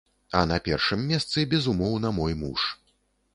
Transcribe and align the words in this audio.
А 0.37 0.39
на 0.51 0.55
першым 0.67 1.03
месцы 1.11 1.45
безумоўна 1.51 2.13
мой 2.21 2.33
муж. 2.41 2.67